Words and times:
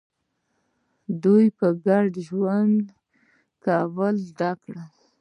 دوی 1.23 1.45
په 1.57 1.67
ګډه 1.85 2.19
ژوند 2.27 2.83
کول 3.63 4.15
زده 4.29 4.51
کړي. 4.63 4.83